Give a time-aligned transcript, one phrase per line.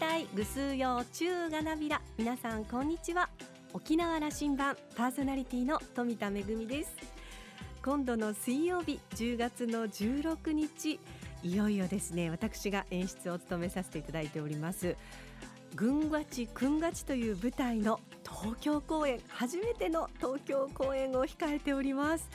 [0.00, 2.00] 隊ぐすうよう中がなびら。
[2.16, 3.28] 皆さんこんにちは。
[3.74, 6.96] 沖縄羅針盤パーソナリティの富田恵です。
[7.84, 10.98] 今度の水曜日10月の16日
[11.42, 12.30] いよいよですね。
[12.30, 14.96] 私が演出を務めさせていただいております。
[15.74, 22.26] 軍がちくんがちという舞台の東京公演初めての東京公演を控えております。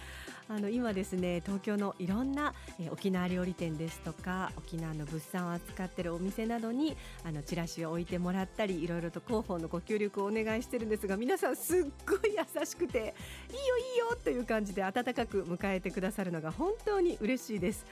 [0.48, 17.86] あの今ですね東京のいろんな、え沖縄料理店ですとか沖縄の物産を扱ってるお店などにあのチラシを置いてもらったりいろいろと広報のご協力をお願いしてるんですが皆さんすっごい優しくていいよいいよという感じで温かく迎えてくださるのが本当に嬉しいです。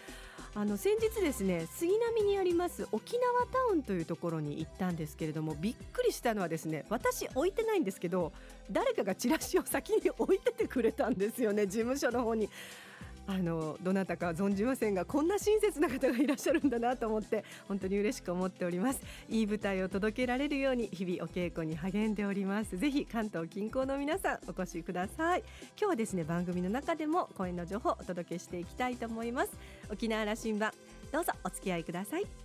[0.55, 8.31] あの先日ですね杉並にあります沖縄タウンというところに行ったんですけれどもびっくりしたのはですね私置いてないんですけど
[8.71, 12.49] 誰かがチラシを先に置いててくれたんですよね事務所の方に。
[13.25, 19.01] あのどなたか存じませんがこんな親切な方がいらっしゃるんだなと思って本当に嬉しく思っております。
[19.29, 22.77] いい舞台を届けられるように日々お稽古に励んでおります。
[22.77, 25.43] ぜひ関東近郊の皆さんお越しください。
[25.77, 29.51] 今日はですね番組の中でも公演の情報をお届けしていきたいと思います。
[29.89, 30.71] 沖縄羅針盤
[31.11, 32.42] どうぞお付き合いください。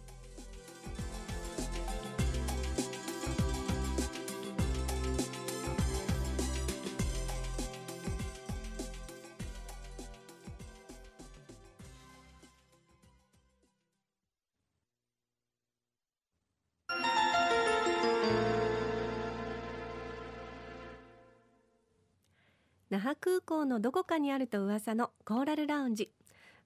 [22.99, 26.11] 那覇空港のどこかにあると噂のコーラルラウンジ。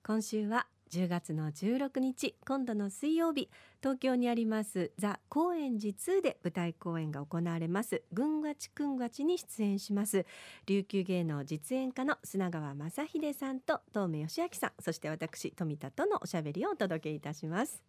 [0.03, 3.51] 今週は10月の16日今度の水曜日
[3.83, 8.03] 東京にありますザ・高円寺2で舞台公演が行われます。
[8.15, 10.25] 軍がちくんがちに出演します。
[10.65, 14.73] 琉球芸能実演家の砂川正秀さんと東目義明さん。
[14.81, 17.83] そして私富田とのおしゃべりをお届けいたします。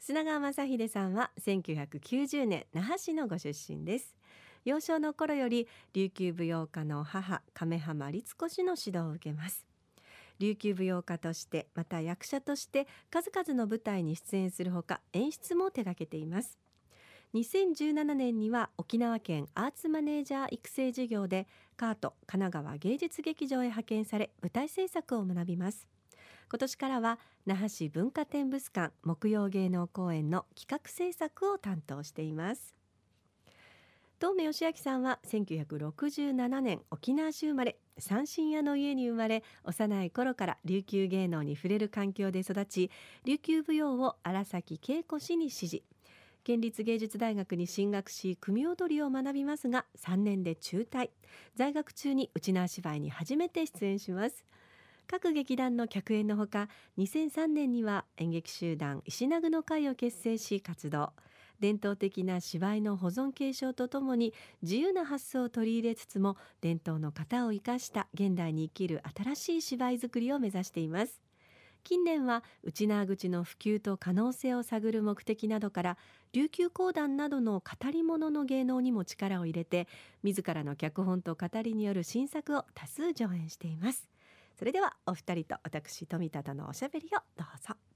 [0.00, 4.16] 砂川正秀さんは1990年那覇市のご出身です。
[4.64, 9.66] 幼少の頃より琉球舞踊家の母亀浜律子氏の指導を受けます。
[10.38, 16.58] 琉球舞踊家としてまた役者として数々の舞台に出演するほか演出も手掛けています。
[17.34, 21.46] 2017年には沖縄県アーツマネージャー育成事業で
[21.76, 25.86] カート神奈川芸術劇場へ派遣され舞台制作を学びます。
[26.50, 32.79] 今年からは那覇市文化展物館木曜芸能公演の企画制作を担当しています。
[34.20, 42.90] 東目義明さんは1967年沖縄市生まれ三振屋の家に生まれ幼い頃から琉球芸能に触れる環境で育ち
[43.24, 45.82] 琉球舞踊を荒崎恵子氏に師事
[46.44, 51.08] 県立芸術大学に進学し組踊りを学びますが3年で中退。
[51.54, 54.44] 在学中に内縄芝居に初めて出演します。
[55.06, 61.12] 各劇団の客演のほか2003年には演劇集団石名具の会を結成し活動。
[61.60, 71.20] 伝統的な芝居の保存継承とともに自由な発想を取り入れつつも伝統の型を生かした現代に生きる新しい芝居作りを目指しています。
[71.82, 75.96] 近年は内縄口の普及と可能性を探る目的などから
[76.32, 79.88] 琉球講談などの語り物の芸能にも力を入れて
[80.22, 84.08] 自らの脚本と語りによる新作を多数上演しています。
[84.58, 87.89] それではお二人と私富田とのおしゃべりをどうぞ。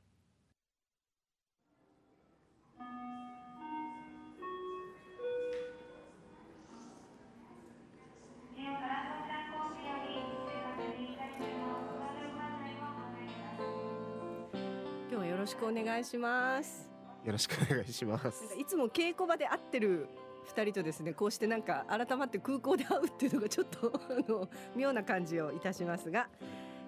[15.54, 16.90] しくお願いします。
[17.24, 18.44] よろしくお願いします。
[18.58, 20.08] いつも稽古場で会ってる
[20.46, 26.28] 二人とですねこうしてなんか改まって空港で会うっていうのがちょっと あの妙な感じをいたしますが、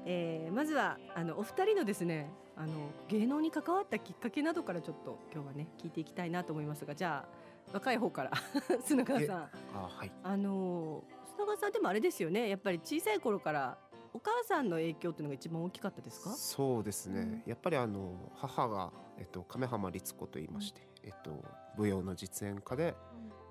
[0.05, 2.73] えー、まずはあのお二人のですねあの
[3.09, 6.95] 芸能に関わったきっかけなどからちょっと今日はね聞いていきたいなと思いますが。
[6.95, 8.33] じゃあ若い方から
[8.85, 9.51] 砂川さん。
[9.75, 11.05] あ、はい、あの
[11.35, 12.49] 砂川さんでもあれですよね。
[12.49, 13.79] やっぱり小さい頃から
[14.17, 16.31] お母さんの影響っていうのが一番大きかったですか？
[16.31, 21.45] そうですね、やっぱりあの母が、えっと、亀浜律子と言いまして、えっと、
[21.77, 22.95] 舞踊の実演家で、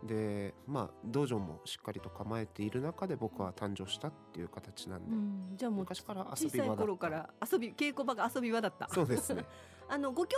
[0.04, 6.82] でまあ道場もしっかりと構えている中で僕は誕生したっていう形なんで、うん、じゃあもう昔から遊び場だった。
[6.82, 8.90] 頃から遊び稽古場が遊び場だった。
[8.90, 9.46] そうですね
[9.88, 10.36] あのご兄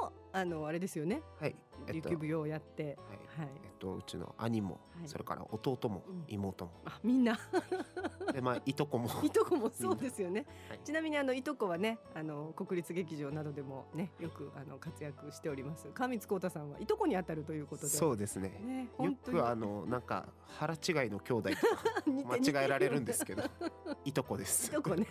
[0.00, 1.22] 弟もあのあれですよね。
[1.40, 1.56] はい。
[1.92, 2.96] 琉球舞踊をやって、
[3.36, 7.38] はい、えっとうちの兄も、それから弟も、妹も、あみんな。
[8.32, 9.08] でまあいとこも。
[9.22, 10.46] いとこもそうですよね、
[10.84, 15.88] ちなみにあのいとこはねあの国立劇場などでもねよくあの活躍しております。
[15.94, 17.88] 川光光太さんはいとこにあたるということで。
[17.88, 18.48] そうですね。
[18.64, 21.50] ねよくあのなんか腹違いの兄弟
[22.04, 23.44] と 間違えられるんですけど。
[24.04, 24.68] いとこです。
[24.68, 25.06] いとこね、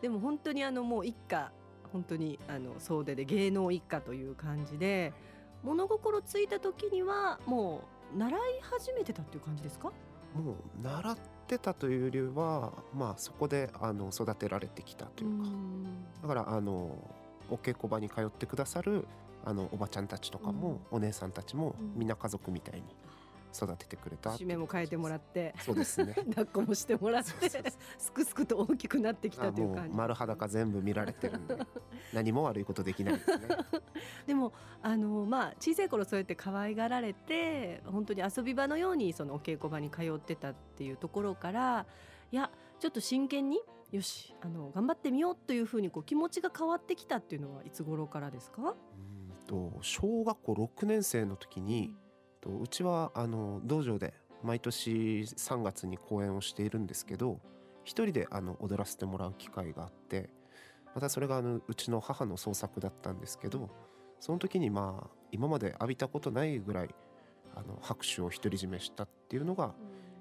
[0.00, 1.52] でも本当にあのもう一家
[1.94, 5.14] 本当にあの総出で芸能一家という感じで
[5.62, 7.82] 物心ついた時にはも
[8.14, 9.92] う習い始めてたっていう感じですか？
[10.34, 15.48] もう習ってたというよりはまあそこであの育てられてきたというか。
[16.22, 16.98] だからあの
[17.48, 19.06] お稽古場に通ってくださる
[19.44, 22.82] あのおばちゃんたちとかも、お姉さんたちもみんな家族みたいに
[23.54, 25.54] 育ててくれた締めも変えてもらって。
[25.60, 26.14] そうですね。
[26.34, 27.30] 抱っこもしてもらって
[27.98, 29.94] すくすくと大きくなってきたという感じ。
[29.96, 31.56] 丸裸全部見られてるんで
[32.12, 33.48] 何も悪いことできないですね。
[34.26, 34.52] でも
[34.82, 41.86] あのまあ小さい頃そうやって可愛がられて本当に遊び場のようにそのお稽古場に通ってたっていうところから
[42.32, 43.60] いやちょっと真剣に
[43.92, 48.62] よしあの頑張ってみようというふうにこう気持ちが変わってきたっていうのはいつ頃からですか？
[48.62, 51.94] うんと小学校6年生の時に、
[52.44, 54.12] とうちはあの道場で
[54.42, 57.40] 毎年3月に公演をしているんですけど
[57.84, 60.28] 一人であの踊らせてもらう機会があって
[60.94, 63.70] またそれがあのうちの母の創作だったんですけど
[64.20, 66.94] その時にまあ今まで浴びたことないぐらい
[67.56, 69.74] あの拍手を独り占めしたっていうのが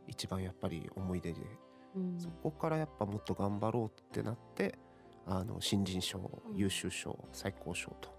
[0.08, 1.42] 一番やっぱり思い出で、
[1.96, 4.76] うん、そこからやっぱもっと頑張ろうってなって
[5.26, 8.14] あの新人賞優秀賞最高賞と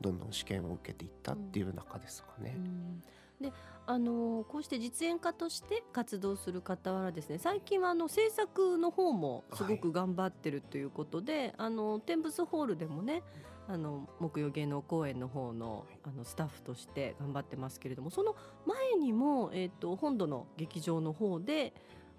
[0.00, 2.54] どんどん試験を受けていったっていう中ですかね。
[2.56, 3.02] うん
[3.42, 3.52] で
[3.84, 13.22] あのこうして実演家として活動する傍らですね最近はあの制作の方もすごく頑張ってるということで、はい、あの天仏ホールでもね
[13.68, 18.34] あの木曜芸能公演の方のあのスタッフとして頑張ってますけれどもその
[18.66, 21.72] 前にも、えーと、本土の劇場の方で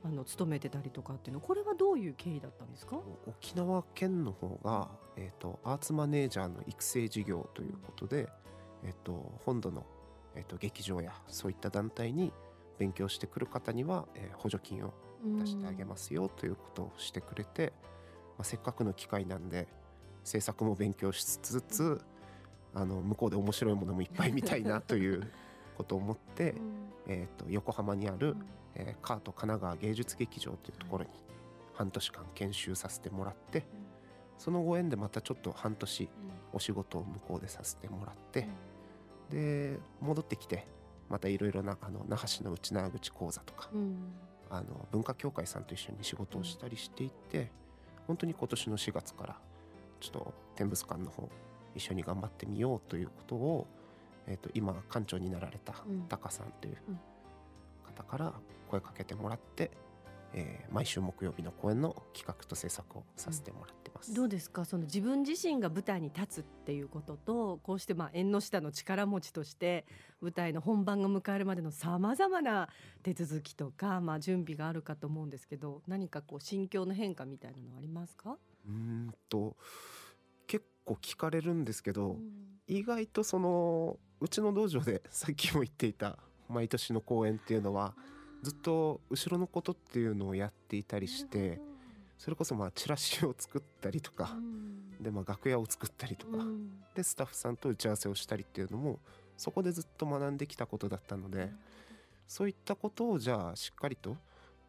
[0.06, 2.98] あの勤めてたりとかっていうのこれはどういう経緯だったんですか？
[3.28, 8.28] 沖縄県の方が、えーと、アーツマネージャーの育成事業ということで、
[8.84, 9.86] えーと本土の
[10.35, 12.31] えーと、劇場やそういった団体に
[12.80, 14.94] 勉強してくる方には、えー、補助金を
[15.25, 17.74] 出してあげますよということをしてくれて、
[18.38, 19.68] まあ、せっかくの機会なんで
[20.24, 22.01] 制作も勉強しつつ
[22.74, 25.31] あの向こうで面白いものもいっぱい見たいなという
[25.77, 26.56] ことを思って、
[27.07, 28.35] えーと、横浜にある、
[28.75, 31.09] えー、カート神奈川芸術劇場というところに
[31.74, 33.65] 半年間研修させてもらって、
[34.38, 36.09] そのご縁でまたちょっと半年
[36.51, 38.47] お仕事を向こうでさせてもらって。
[39.30, 40.68] で戻ってきて
[41.10, 43.98] またいろいろなあの那覇市の内縄口講座とか、うん、
[44.50, 47.48] あの文化協会さんと一緒に仕事をしたりしていて、うん、
[48.08, 49.36] 本当に今年の4月から
[50.00, 51.30] ちょっと天物館の方
[51.75, 53.68] 一緒に頑張ってみようということを、
[54.28, 55.74] えー、と今館長になられた
[56.10, 56.78] タカさんという
[57.86, 58.34] 方から
[58.69, 59.72] 声かけてもらって、
[60.33, 64.13] えー、毎週木曜日の公演の企画と制作をさせてもらってます。
[64.13, 64.65] どうですか？
[64.65, 69.85] その自分自身が舞台に立つっていうこととこうしてまあ縁の下の力持ちとして
[70.21, 72.68] 舞台の本番が迎えるまでのさまざまな
[73.03, 78.38] 手続きとか、まあ、準備があるかと思うんですけど何かこう心境の変化みたいなのありますか？
[78.68, 79.56] うんと
[80.47, 82.21] 結構聞かれるんですけど、うん、
[82.68, 86.18] 意外とそのうちの道場でさっきも言っていた
[86.50, 87.94] 毎年の公演っていうのは
[88.44, 91.60] ずっと後ろのことっていうのをやっていたりして。
[92.24, 99.00] それこそまあチラシを作ったりとか、うん、でまあ楽屋を作ったりとか、うん、でスタッフさんと打ち合わせをしたりっていうのも
[99.36, 101.51] そこでずっと学んできたことだったので、
[102.28, 104.16] そういったことをじゃあしっかりと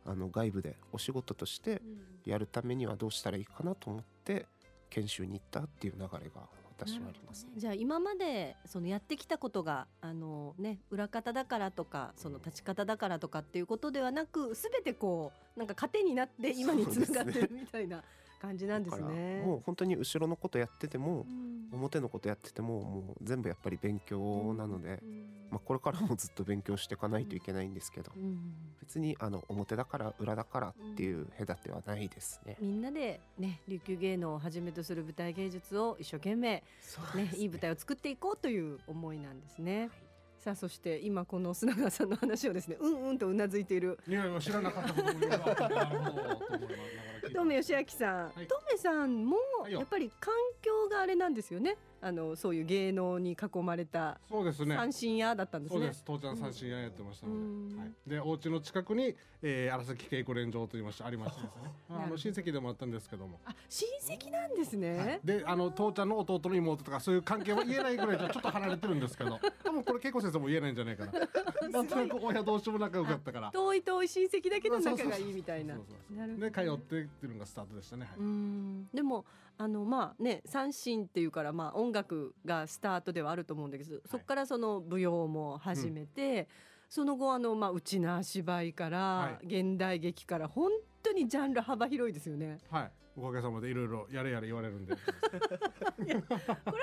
[0.04, 1.80] あの外部でお仕事として
[2.24, 4.46] やるためにはどうしたらいいかなと思って
[4.90, 18.02] 研修に行ったっていう流れが私はあります、ね、じゃあ今までそのやってきたことがあのね裏方だからとかその立ち方だからとかっていうことではなくすべてこうなんか糧になって今につながってるみたいな。
[18.44, 19.42] 感じなんですね。
[19.44, 28.38] もう本当に後ろのことやってても、うん、表のことやっててももう全部やっぱり勉強なので、うん、まあ、これからもずっと勉強していかないといけないんですけど、うん、
[28.80, 32.56] 別にあの表だから裏だからっていう隔てはないですね。
[32.60, 36.64] みんなでね琉球芸能をはじめとする舞台芸術を一生懸命ね、
[37.14, 39.82] ね、いい舞台を作っていこうという思いなんですね。
[39.82, 39.90] はい。
[40.38, 43.96] さあそして今この砂川さんの話をですねうんうんとうなずいている。
[44.08, 45.14] いやいや知らなかったこと
[47.32, 49.36] トメ義明さん、はい、トメさんも
[49.68, 54.76] やっぱり環境があれなんですよねあのそういう芸能に囲まれたそうですね。
[54.76, 55.80] 三振屋だったんですね。
[55.80, 56.04] そうです。
[56.04, 57.78] 父ちゃん三振屋やってましたので、うん。
[57.78, 61.70] はい、でお家の近くに、えー、荒崎稽古連場と言いましてありましてですね。
[61.88, 63.40] あの親戚でもあったんですけども。
[63.46, 69.40] あ親戚なんですね、はい、であの父ちゃんの弟の妹とかそういう関係は言えないぐらいじゃちょっと離れてるんですけど。
[69.64, 71.12] 多分これ稽古先生も言えないんじゃないかな。
[71.72, 73.50] なんとなく親同士も仲良かったから。
[73.50, 75.78] 遠い遠い親戚だけど仲がいいみたいな。
[76.38, 78.88] で通ってっていうのがスタートでしたね、はい、うん。
[78.92, 79.24] でも
[79.56, 86.46] あのまあね三振っていうからまあ音楽がスタートではあると思うんだけど、そこからその舞踊も始めて、うん、
[86.88, 90.70] その後あのまあうちな芝居から、現代劇から本
[91.02, 92.58] 当にジャンル幅広いですよね。
[92.70, 92.90] はい。
[93.16, 94.94] おかげさまでいろいろやれやれ言われるんで。
[94.98, 95.00] こ
[96.00, 96.14] れ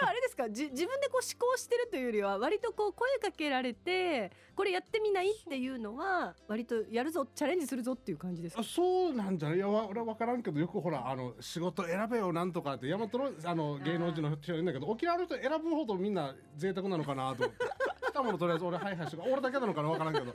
[0.02, 0.50] はあれですか？
[0.50, 8.62] じ自分でこう思考してるというよりは割とこう声かけられてこれやってみないっていうのは割とやるぞチャレンジするぞっていう感じですか？
[8.62, 9.58] あそうなんじゃない？
[9.58, 17.66] いやわ俺は分からんけどよくほらあの仕事選べよなんとかって大和のあの芸能人の人いるんだけど沖縄の人選ぶほどみんな贅沢なのかなと思って。
[18.12, 20.34] 来たものとりあえず俺ハイハイして俺だけなのかな分からんけど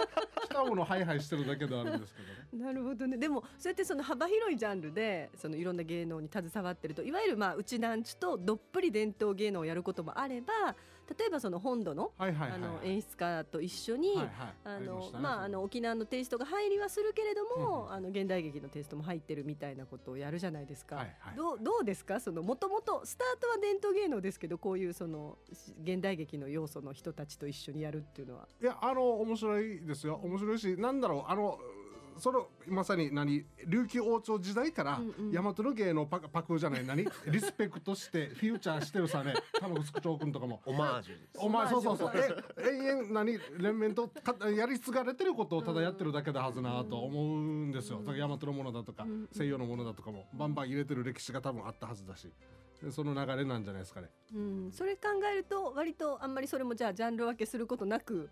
[0.56, 2.34] 来たものハイハイしてるだけであるんですけどね。
[2.64, 3.16] なるほどね。
[3.18, 10.74] でもそうやってその幅広いジャンルでそのいろんな芸能に携わってるといわゆるまあうちなんちとどっぷり伝統芸能をやることもあれば
[11.18, 12.26] 例えばその本土のあ
[12.58, 14.14] の演出家と一緒に、
[15.56, 21.06] 沖縄のテイストが入りはするけれども、あの現代劇のテイストも入ってるみたいなことをやるじゃないですか。
[21.36, 22.18] どうどうですか？
[22.18, 28.48] そのもともとスタートは伝統芸能ですけどこういうそのし現代劇の要素の人たちと一緒にやるっていうのは。
[28.60, 30.20] いやあの面白いですよ。
[30.22, 31.58] 面白いしなんだろうあの
[32.18, 35.00] そのまさに何琉球王朝時代から
[35.32, 37.04] 大和の芸のパパクじゃない何？
[37.26, 40.60] リスペクトしてフューチャーしてるさね玉城長君とかも。
[40.66, 41.38] オマージュです。
[41.38, 42.12] お前そうそうそう。
[42.58, 43.38] え延々何？
[43.58, 49.28] 連綿とかやり継がれてることをただやってるだけだはずなと思うんですよ、だから大和のものだとか、うん。
[49.32, 52.28] 西洋のものだとかもバンバン入れてる歴史が多分あったはずだし。
[52.75, 54.08] でその流れなんじゃないですかね。
[54.34, 58.30] うん、それ考えると割とあんまりそれもじゃあジャンル分けすることなく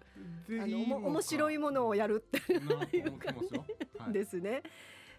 [0.49, 3.65] であの面白いもものをやるってなと思ってますよ。
[3.99, 4.63] はいですね。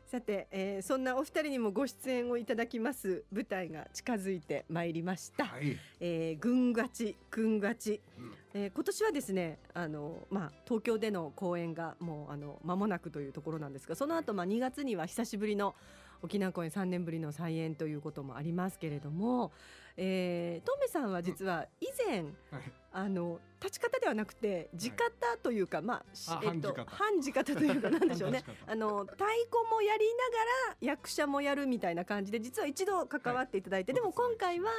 [0.06, 5.46] さて、えーそんなお二人にもご出演をいただきます舞台が近づいてまいりました。
[5.46, 15.74] はい、えー、軍勝ち軍勝ち、うんえー今年はですねあの、まあ、東京での公演がもうあの間もなくというところなんですがその後、まあ2月には久しぶりの
[16.22, 19.52] 沖縄公演3年ぶりの再演ということもありますけれども、
[19.98, 22.72] えー、トメさんは実は以前、はい。
[22.98, 24.96] あの立ち方ではなくて地方
[25.44, 27.44] というか、まあしあえっと半地方。
[27.44, 28.42] というかなんでしょうね。
[28.66, 34.02] あの太鼓もやりながら役者もやるみたいな感じで実は一度関わっていただいて、はい。
[34.02, 34.72] でも今回は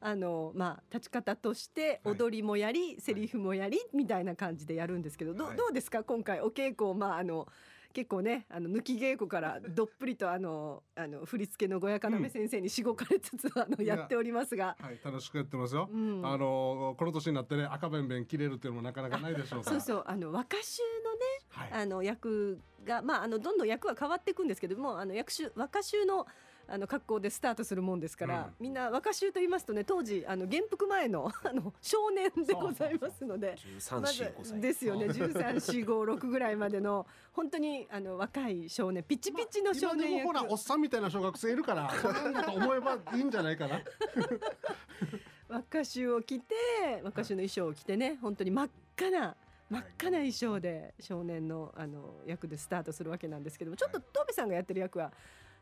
[0.00, 2.14] あのまあ立ち方としてはい。
[2.14, 5.56] 踊りもやり、セリフもやりみたいな感じでやるんですけど、どはい。
[5.56, 6.04] どうですか？
[6.04, 7.48] 今回お稽古をまああの
[7.92, 14.76] 結構ねあの抜き稽古から どっぷりとあのあの振り付けの小屋要先生にしごかれつつ、あのいややっておりますが。
[14.80, 15.88] はい、楽しくやってますよ。
[15.92, 19.64] うんあのこの年になってね赤べんべん切れるっていうのもなかなかないでしょう。
[19.64, 21.82] そうそうあの若衆のねはい。
[21.82, 26.26] あの役がまああのどんどん役は変わっていくんですけどもあの役衆若衆の
[26.68, 33.56] あの格好でスタートするもんですから、うんみんな若衆と言いますとね当時あの元服前の あの少年でございますので。
[33.56, 43.80] 13まず歳5歳ですよねそう13、4、5、6ぐらいまでの本当にあの若い少年ピチピチの少年役、今でもほらおっさんみたいな小学生いるから、そんなんだと思えばいいんじゃないかな。
[45.48, 46.54] 若衆を着て
[47.02, 49.36] 若衆の衣装を着てね本当に真っ赤な
[49.68, 55.12] 真っ赤な衣装で少年のあの役でスタートするわけなんですけどもちょっとトベさんがやってる役は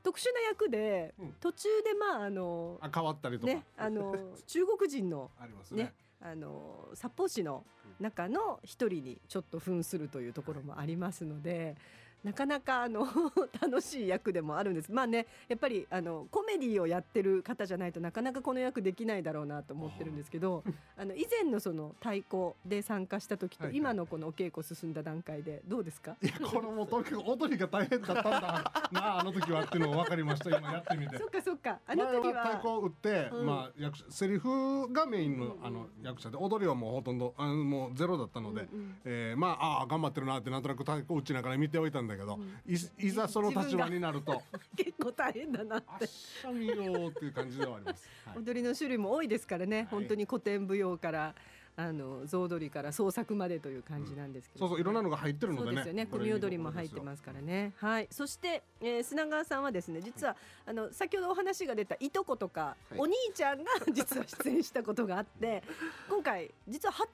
[0.02, 3.52] 特殊な役で、うん途中でまああのあ変わったりとか。
[3.52, 4.16] ねあの
[4.46, 5.84] 中国人のありますね。
[5.84, 7.64] ねあの札幌市の
[7.98, 11.76] 中の一人にちょっと扮するというところもありますので。
[12.22, 13.06] なかなかあの
[13.60, 14.92] 楽しい役でもあるんです。
[14.92, 20.62] まあね、やっぱりあのコメディをやってる方じゃないとなかなかこの役できないだろうなと思ってるんですけど、
[20.96, 23.78] あ の以前のその太鼓で参加した時とはいはい。
[23.78, 26.16] 今のこのお稽古進んだ段階でどうですか？
[26.22, 28.72] いやこれもうとにかく踊りが大変だったんだな。
[29.02, 30.56] ああの時はっていうのが分かりました。
[30.56, 31.16] 今やってみて。
[31.18, 31.80] そっかそっか。
[31.86, 33.46] あの時前は太鼓はを打って、うん。
[33.46, 38.96] まあ役者セリフがメインの,、あの役者で踊りはもうほとんどあのもうゼロだったので、うんうん。
[39.04, 42.74] えーまあああ頑張ってるなってなんとなく太鼓打ちながら見ておいたんだけど、い
[43.06, 44.42] いざその立場になると。
[44.76, 45.84] 結構大変だなっ。
[45.98, 46.06] て。
[46.06, 48.08] しゃみよーっていう感じではあります。
[48.26, 48.38] はい。
[48.38, 49.84] 踊りの種類も多いですからね、い。
[49.86, 51.34] 本当に古典舞踊から
[51.76, 55.66] あの象踊りから創作までという感じなんですけど、そうそういろんなのが入ってるのでね。
[55.68, 56.06] そうですよね。
[56.06, 57.72] 組踊りも入ってますからね。
[57.76, 58.08] はい。
[58.10, 60.36] そして、えー、砂川さんはですね実は、
[60.66, 62.98] あの先ほどお話が出たいとことか、はい。
[62.98, 65.62] お兄ちゃんが実は出演したことがあって
[66.08, 67.08] 今回実は初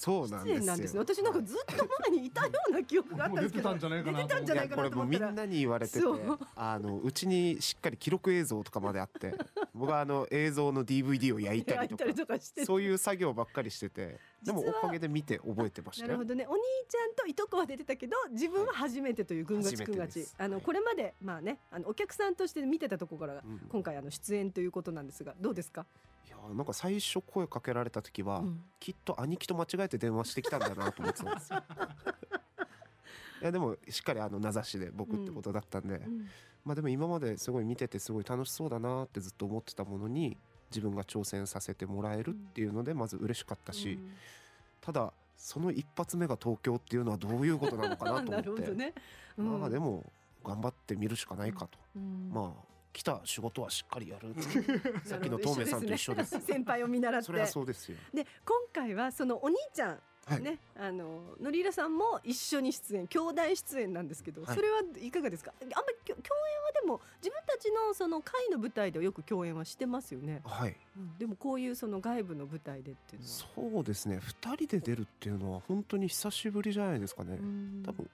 [0.00, 0.98] そうなん出ですね。
[0.98, 3.68] 私なんかずっと前にいたような記憶があったんですけど。
[3.68, 4.74] 出てたんじゃないかなと思って。
[4.74, 6.06] これもうみんなに言われてて
[6.56, 9.34] あのうちにしっかり記録映像とかまであって
[9.74, 16.08] 僕はあの映像の DVD を焼いたりとか焼いたりとかしてそういう作業ばっかりしててでもおかげで見て覚えてましたよ。
[16.08, 20.12] なるほどねお兄ちゃんといとこは出てたけど自分は初めてという軍勝ち軍勝ち。
[20.12, 20.36] 初めてです。
[20.38, 20.64] あのはい。
[20.64, 23.58] これまでまあねあのお客さんとして見てたところからうん。
[23.68, 25.84] 今回あの出演ということなんですがどうですか、
[26.30, 28.62] いやなんか最初声かけられた時は、うん。
[28.78, 31.62] きっと兄貴と間違えて電話してきたんだなと思ってたんですよ。
[33.42, 36.28] いやでもしっかりあの名指しで僕ってことだったんで、うん。
[36.64, 40.36] まあでも今まですごい見ててすごい楽しそうだなってずっと思ってたものに
[40.70, 44.12] 自分が挑戦させてもらえるっていうのでまず嬉しかったし、うん。
[44.80, 48.46] ただその一発目が東京っていうのはどういうことなのかなと思なって。
[48.50, 48.94] るほどね、
[49.38, 49.60] うん。
[49.60, 50.04] まあでも
[50.44, 52.30] 頑張ってみるしかないかと、うん。
[52.32, 54.34] まあ来た仕事はしっかりやる。
[55.04, 56.40] さっきの東明さんと一緒です。
[56.40, 57.26] 先輩を見習って。
[57.26, 57.96] それはそうですよ。
[58.12, 60.42] で今回はそのお兄ちゃんはい。
[60.42, 64.54] ね、あののりらさんも一緒に出演兄弟出演なんですけど、はい。
[64.54, 65.52] それはいかがですか？
[65.60, 67.39] あんまりきょ共演はでも自分
[67.88, 70.76] のその会の舞台ではよく共演はしてますよね、はい。
[70.96, 71.18] うん。
[71.18, 73.72] でもこういうその外部の舞台でっていうのは。
[73.74, 74.18] そうですね。
[74.20, 77.82] 二人で出るっていうのは本当に久しぶりじゃないですかね、うん。
[77.84, 78.08] 多分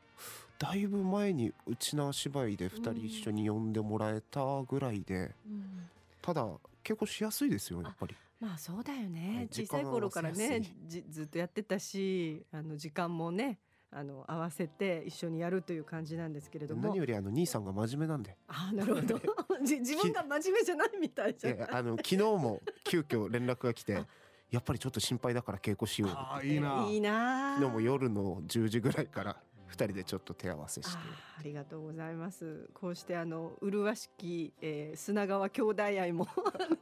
[0.59, 5.89] だいぶ前にうちな芝居で2人一緒に呼んでもらえたぐらいでうん。
[6.23, 6.47] ただ
[6.83, 8.15] 結構しやすいですよやっぱり。
[8.39, 10.63] まあそうだよね、はい小さい頃からね
[11.11, 13.59] ずっとやってたしあの時間もね
[13.91, 16.83] あの合わせて一緒にやるという感じなんですけれども。
[16.83, 18.37] 何よりあの兄さんが真面目なんで。
[18.49, 19.21] あなるほど。
[19.65, 24.07] じ自分が真面目じゃないみたいじゃあの昨日も急遽連絡が来てあ。
[24.51, 26.87] やっぱりちょっと心配だから稽古しようあーいいな。
[26.89, 29.37] いいな昨日も夜の10時ぐらいから
[29.69, 30.99] 2人でちょっと手合わせして
[31.39, 32.69] ありがとうございます。
[32.75, 36.29] こうしてあの麗しき、えー、砂川兄弟愛も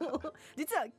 [0.55, 0.91] 実は兄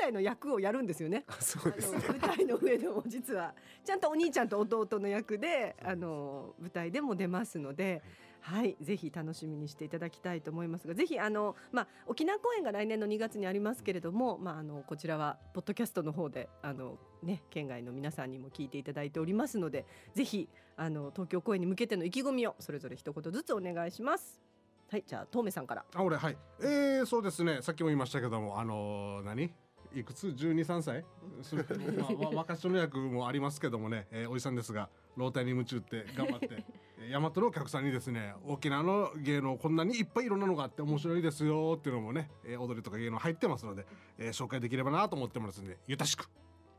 [0.00, 1.24] 弟の役をやるんですよね。
[1.28, 3.54] あそうですね舞台の上でも実は
[3.84, 8.02] ちゃんとお兄ちゃんと弟の役であの舞台でも出ますので。
[8.42, 20.48] はい、ぜひ楽しみにしていただきたいと思いますが、ぜひあのまあ沖縄公演が来年の2月にありますけれども、まああのこちらはポッドキャストの方であのね県外の皆さんにも聞いていただいておりますので、ぜひ
[20.80, 24.40] あの東京公演に向けての意気込みをそれぞれ一言ずつお願いします。
[24.90, 25.84] はい、じゃあ遠目さんから。
[25.94, 26.38] あ俺はい。
[26.62, 27.58] えー、そうですね。
[27.60, 29.52] さっきも言いましたけどもあのー何？
[29.92, 31.04] いくつ？123歳
[31.42, 31.54] す
[31.98, 36.64] まあわ若者の役もありますけどもね、えーおじさんですが老体に夢中って頑張って
[36.98, 43.84] えー大和のお客さんにですね沖縄の芸能こんなにいっぱいいろんなのがあって面白いですよっていうのもね、えー踊りとか芸能入ってますので、
[44.16, 46.30] えー紹介できればなと思ってますんでゆたしく。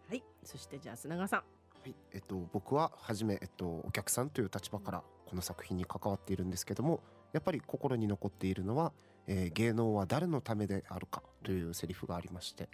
[0.08, 1.61] はい、そしてじゃあ砂川さん。
[1.82, 1.96] はい。
[2.14, 7.02] えっと、僕は初め、えっと、お客さんという立場からこの作品に関わっているんですけども
[7.34, 8.92] やっぱり心に残っているのは、
[9.26, 12.70] えー芸能は誰のためであるかというセリフがありまして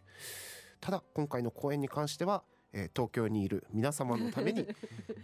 [0.81, 4.67] ただ今回の公演に関しては、えー東京にいる皆様のために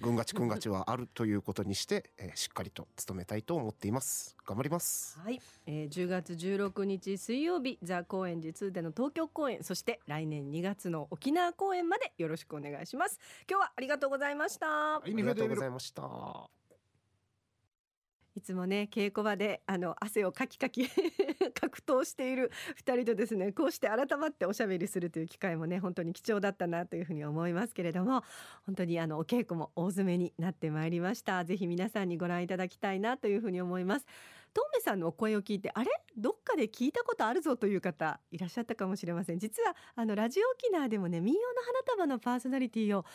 [0.01, 4.35] ぐんがちくんがちはあるということにして、えーしっかりと務めたいと思っています。
[4.45, 5.19] 頑張ります。
[5.19, 13.19] はい、えー、10月16日水曜日ザ高円寺2での東京公演そして来年2月の沖縄公演までよろしくお願いします。
[13.49, 14.67] 今日はありがとうございました。
[14.67, 16.62] はいありがとうございました
[18.35, 20.89] いつもね稽古場であの汗をかきかき
[21.53, 28.23] 格闘している二人とですねこうして改まっておしゃべりするという機会もね本当に貴重だったなというふうに思いますけれども
[28.65, 31.45] 本当にあのお稽古も大詰めになってまいりました。
[31.45, 34.07] ぜひ皆さんにご覧いただきたいなというふうに思います。
[34.53, 35.89] トメさんのお声を聞いてあれ？
[36.15, 39.39] どっかで聞いたことあるぞという方いらっしゃったかもしれません。
[39.39, 43.05] 実はあのラジオ沖縄でもね民謡の花束のパーソナリティを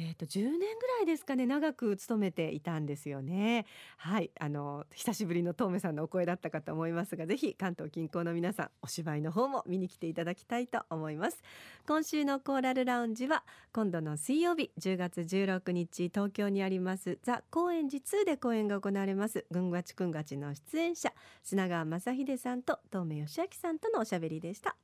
[0.00, 3.66] えー、と10年ぐらいですかね長く務めていたんですよね。
[3.96, 4.30] はい。
[4.38, 11.42] あの久しぶりのトメさんのお声だったかと思いますがぜひ関東近郊の皆さんお芝居の方も見に来ていただきたいと思います。
[11.86, 24.76] 今週のコーラルラウンジは今度の水曜日10月16日東京にありますザ高円寺2で公演が行われますぐんがちくんがちの出演者砂川正秀さんと東明義明さんとのおしゃべりでした。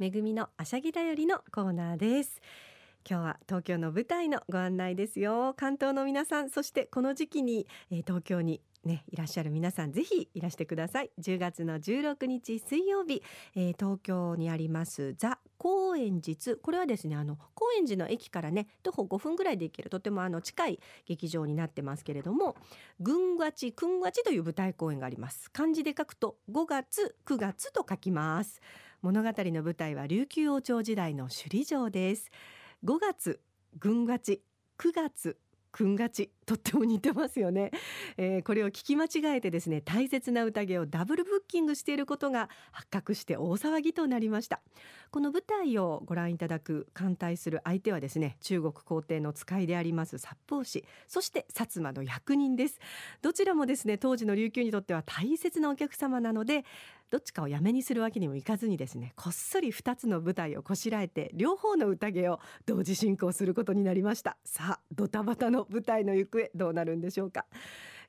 [0.00, 2.40] 恵みのあしゃぎだよりのコーナーです。
[3.08, 5.54] 今日は東京の舞台のご案内ですよ。
[5.56, 11.10] 関東の皆さんそしてこの時期に、えー東京にね、いらっしゃる皆さんぜひいらしてください。
[11.20, 13.22] 10月の16日水曜日、
[13.54, 16.56] えー東京にありますザ高円寺。
[16.56, 22.56] これはですねあの高円寺の駅からね徒歩5分ぐらいで行けるとてもあの近い劇場になってますけれども
[23.00, 25.50] ぐんがちくんがちという舞台公演があります。
[25.50, 28.60] 漢字で書くと5月9月と書きます。
[29.02, 32.30] 物語の舞台は琉球王朝時代の首里城です。
[32.84, 33.40] 5月
[33.78, 34.42] ぐんがち
[34.78, 35.36] 9月
[35.70, 37.70] くんがちとっても似てますよね、
[38.16, 44.60] えーこれを聞き間違えてですね大切な宴をダブルブッキングしていることが発覚して大騒ぎとなりました。
[45.10, 52.80] この舞台をご覧いただく艦隊する相手はですね中国皇帝の使いであります殺法師そして薩摩の役人です。
[53.22, 56.64] どちらもですね当時の琉球にとっては大切なお客様なので
[57.10, 64.36] どっちかをやめにするわけにもいかずにですねこっそり2つの舞台をこしらえて両方の宴を同時進行することになりました。
[64.44, 67.46] さあドタバタの舞台の行方どうなるんでしょうか、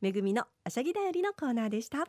[0.00, 2.08] めぐみのあしゃぎだよりのコーナーでした。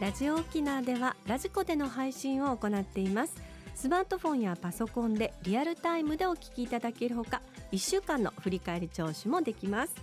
[0.00, 3.34] ラジオ沖縄ではラジコでの配信を行っています。
[3.74, 9.94] スマートフォンやパソコンでリアルタイムでお聞きいただけるほか1週間の振り返り聴取もできます。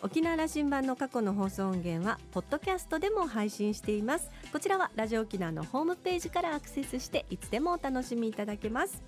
[0.00, 4.30] 沖縄羅針盤の過去の放送音源はポッドキャストでも配信しています。
[4.52, 9.02] こちらはラジオ沖縄のホームページからアクセスしていつでもお楽しみいただけます。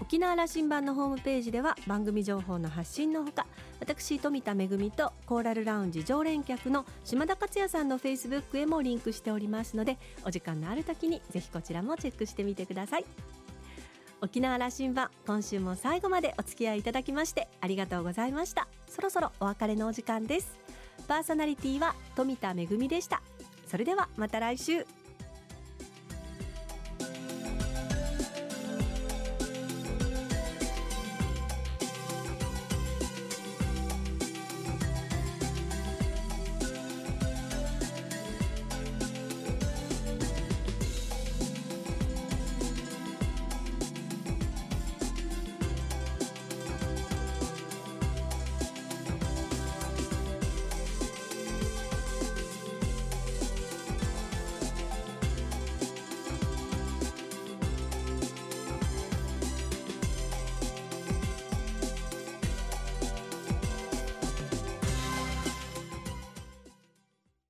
[0.00, 3.46] 沖縄羅針盤のホームページでは番組情報の発信のほか
[3.80, 13.04] 私富田恵とコーラルラウンジ常連客の島田克也さんのフェイスブックへもリンクしておりますのでお時間のある時にぜひこちらもチェックしてみてください。
[14.22, 18.68] 沖縄羅針盤今週も最後までお付き合いいただきましてありがとうございました。
[18.86, 20.58] そろそろお別れのお時間です。
[21.08, 23.22] パーソナリティは富田恵でした。
[23.66, 24.84] それではまた来週。